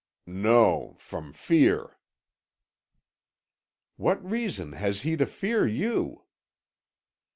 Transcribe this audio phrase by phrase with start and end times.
[0.25, 1.99] "No, from fear."
[3.97, 6.23] "What reason has he to fear you?"